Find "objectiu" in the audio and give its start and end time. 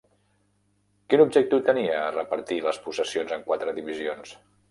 1.25-1.59